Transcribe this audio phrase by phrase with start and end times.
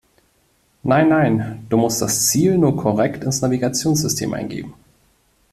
[0.81, 4.73] Nein, nein, du musst das Ziel nur korrekt ins Navigationssystem eingeben.